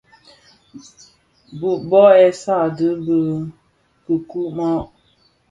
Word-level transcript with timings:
Bu 1.89 2.01
i 2.23 2.27
sààdee 2.41 2.95
bi 3.05 3.15
kikumàg. 4.03 4.81